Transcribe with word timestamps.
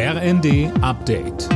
RND 0.00 0.70
Update. 0.80 1.48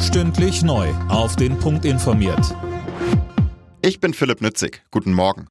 Stündlich 0.00 0.62
neu. 0.62 0.88
Auf 1.10 1.36
den 1.36 1.58
Punkt 1.58 1.84
informiert. 1.84 2.56
Ich 3.82 4.00
bin 4.00 4.14
Philipp 4.14 4.40
Nützig. 4.40 4.82
Guten 4.90 5.12
Morgen. 5.12 5.48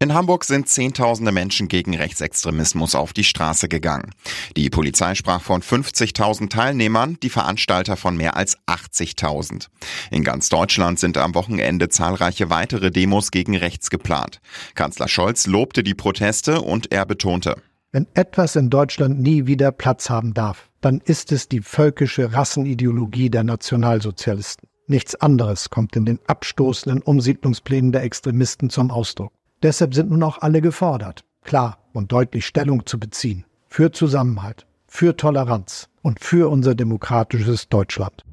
In 0.00 0.14
Hamburg 0.14 0.42
sind 0.42 0.68
Zehntausende 0.68 1.30
Menschen 1.30 1.68
gegen 1.68 1.94
Rechtsextremismus 1.94 2.96
auf 2.96 3.12
die 3.12 3.22
Straße 3.22 3.68
gegangen. 3.68 4.10
Die 4.56 4.68
Polizei 4.68 5.14
sprach 5.14 5.42
von 5.42 5.62
50.000 5.62 6.50
Teilnehmern, 6.50 7.16
die 7.22 7.30
Veranstalter 7.30 7.96
von 7.96 8.16
mehr 8.16 8.36
als 8.36 8.58
80.000. 8.66 9.68
In 10.10 10.24
ganz 10.24 10.48
Deutschland 10.48 10.98
sind 10.98 11.18
am 11.18 11.36
Wochenende 11.36 11.88
zahlreiche 11.88 12.50
weitere 12.50 12.90
Demos 12.90 13.30
gegen 13.30 13.56
rechts 13.56 13.90
geplant. 13.90 14.40
Kanzler 14.74 15.06
Scholz 15.06 15.46
lobte 15.46 15.84
die 15.84 15.94
Proteste 15.94 16.60
und 16.62 16.90
er 16.90 17.06
betonte, 17.06 17.62
wenn 17.94 18.08
etwas 18.14 18.56
in 18.56 18.70
Deutschland 18.70 19.20
nie 19.20 19.46
wieder 19.46 19.70
Platz 19.70 20.10
haben 20.10 20.34
darf, 20.34 20.68
dann 20.80 21.00
ist 21.04 21.30
es 21.30 21.48
die 21.48 21.60
völkische 21.60 22.32
Rassenideologie 22.32 23.30
der 23.30 23.44
Nationalsozialisten. 23.44 24.68
Nichts 24.88 25.14
anderes 25.14 25.70
kommt 25.70 25.94
in 25.94 26.04
den 26.04 26.18
abstoßenden 26.26 27.02
Umsiedlungsplänen 27.02 27.92
der 27.92 28.02
Extremisten 28.02 28.68
zum 28.68 28.90
Ausdruck. 28.90 29.32
Deshalb 29.62 29.94
sind 29.94 30.10
nun 30.10 30.24
auch 30.24 30.38
alle 30.38 30.60
gefordert, 30.60 31.22
klar 31.44 31.78
und 31.92 32.10
deutlich 32.10 32.46
Stellung 32.46 32.84
zu 32.84 32.98
beziehen. 32.98 33.44
Für 33.68 33.92
Zusammenhalt, 33.92 34.66
für 34.88 35.16
Toleranz 35.16 35.88
und 36.02 36.18
für 36.18 36.50
unser 36.50 36.74
demokratisches 36.74 37.68
Deutschland. 37.68 38.24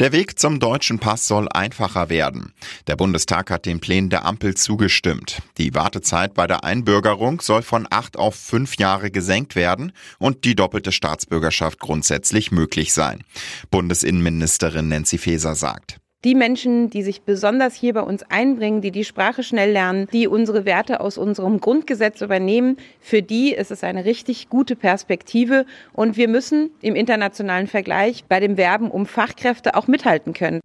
Der 0.00 0.12
Weg 0.12 0.38
zum 0.38 0.60
deutschen 0.60 1.00
Pass 1.00 1.26
soll 1.26 1.48
einfacher 1.48 2.08
werden. 2.08 2.52
Der 2.86 2.94
Bundestag 2.94 3.50
hat 3.50 3.66
den 3.66 3.80
Plänen 3.80 4.10
der 4.10 4.24
Ampel 4.24 4.54
zugestimmt. 4.54 5.42
Die 5.56 5.74
Wartezeit 5.74 6.34
bei 6.34 6.46
der 6.46 6.62
Einbürgerung 6.62 7.40
soll 7.40 7.62
von 7.62 7.84
acht 7.90 8.16
auf 8.16 8.36
fünf 8.36 8.76
Jahre 8.76 9.10
gesenkt 9.10 9.56
werden 9.56 9.90
und 10.18 10.44
die 10.44 10.54
doppelte 10.54 10.92
Staatsbürgerschaft 10.92 11.80
grundsätzlich 11.80 12.52
möglich 12.52 12.92
sein. 12.92 13.24
Bundesinnenministerin 13.72 14.88
Nancy 14.88 15.18
Faeser 15.18 15.56
sagt. 15.56 15.98
Die 16.24 16.34
Menschen, 16.34 16.90
die 16.90 17.04
sich 17.04 17.22
besonders 17.22 17.76
hier 17.76 17.94
bei 17.94 18.00
uns 18.00 18.24
einbringen, 18.28 18.80
die 18.80 18.90
die 18.90 19.04
Sprache 19.04 19.44
schnell 19.44 19.70
lernen, 19.70 20.08
die 20.12 20.26
unsere 20.26 20.64
Werte 20.64 21.00
aus 21.00 21.16
unserem 21.16 21.60
Grundgesetz 21.60 22.22
übernehmen, 22.22 22.76
für 22.98 23.22
die 23.22 23.52
ist 23.54 23.70
es 23.70 23.84
eine 23.84 24.04
richtig 24.04 24.48
gute 24.48 24.74
Perspektive. 24.74 25.64
Und 25.92 26.16
wir 26.16 26.26
müssen 26.26 26.70
im 26.82 26.96
internationalen 26.96 27.68
Vergleich 27.68 28.24
bei 28.24 28.40
dem 28.40 28.56
Werben 28.56 28.90
um 28.90 29.06
Fachkräfte 29.06 29.76
auch 29.76 29.86
mithalten 29.86 30.32
können. 30.32 30.60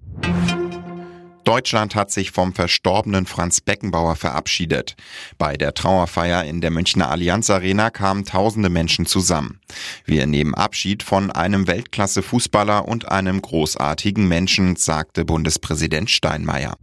Deutschland 1.43 1.95
hat 1.95 2.11
sich 2.11 2.31
vom 2.31 2.53
verstorbenen 2.53 3.25
Franz 3.25 3.61
Beckenbauer 3.61 4.15
verabschiedet. 4.15 4.95
Bei 5.37 5.57
der 5.57 5.73
Trauerfeier 5.73 6.43
in 6.43 6.61
der 6.61 6.71
Münchner 6.71 7.09
Allianz 7.09 7.49
Arena 7.49 7.89
kamen 7.89 8.25
tausende 8.25 8.69
Menschen 8.69 9.05
zusammen. 9.05 9.59
Wir 10.05 10.25
nehmen 10.25 10.53
Abschied 10.53 11.03
von 11.03 11.31
einem 11.31 11.67
Weltklasse-Fußballer 11.67 12.87
und 12.87 13.09
einem 13.09 13.41
großartigen 13.41 14.27
Menschen, 14.27 14.75
sagte 14.75 15.25
Bundespräsident 15.25 16.09
Steinmeier. 16.09 16.75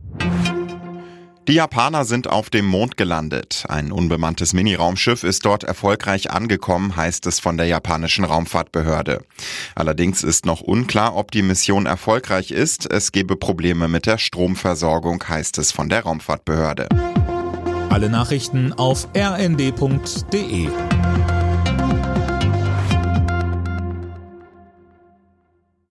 Die 1.51 1.57
Japaner 1.57 2.05
sind 2.05 2.29
auf 2.29 2.49
dem 2.49 2.65
Mond 2.65 2.97
gelandet. 2.97 3.65
Ein 3.69 3.91
unbemanntes 3.91 4.53
Miniraumschiff 4.53 5.25
ist 5.25 5.45
dort 5.45 5.65
erfolgreich 5.65 6.31
angekommen, 6.31 6.95
heißt 6.95 7.27
es 7.27 7.41
von 7.41 7.57
der 7.57 7.67
japanischen 7.67 8.25
Raumfahrtbehörde. 8.25 9.25
Allerdings 9.75 10.23
ist 10.23 10.47
noch 10.47 10.61
unklar, 10.61 11.17
ob 11.17 11.33
die 11.33 11.43
Mission 11.43 11.87
erfolgreich 11.87 12.53
ist. 12.53 12.89
Es 12.89 13.11
gebe 13.11 13.35
Probleme 13.35 13.89
mit 13.89 14.07
der 14.07 14.19
Stromversorgung, 14.19 15.25
heißt 15.29 15.59
es 15.59 15.73
von 15.73 15.89
der 15.89 16.05
Raumfahrtbehörde. 16.05 16.89
Alle 17.89 18.11
Nachrichten 18.11 18.73
auf 18.73 19.09
rnd.de 19.17 20.69